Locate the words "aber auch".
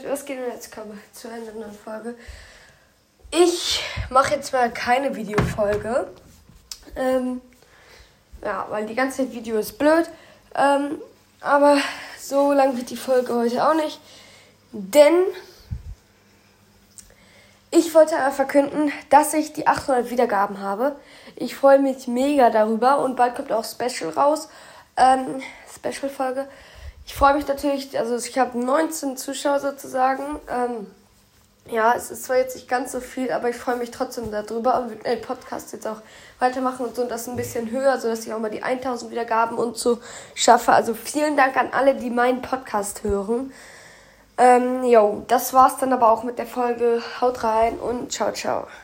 45.92-46.22